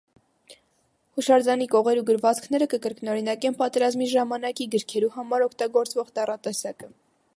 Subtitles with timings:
[1.17, 6.91] Յուշարձանի կողերու գրուածքները կը կրկնօրինակեն պատերազմի ժամանակի գիրքերու համար օգտագործուող տառատեսակը։